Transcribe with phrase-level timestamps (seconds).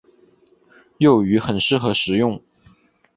[0.97, 2.41] 幼鱼很适合食用。